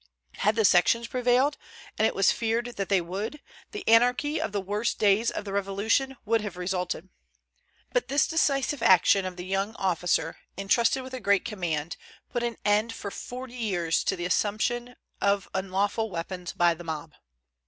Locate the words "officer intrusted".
9.75-11.03